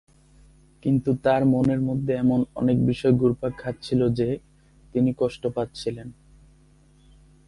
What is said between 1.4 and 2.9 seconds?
মনের মধ্যে এমন অনেক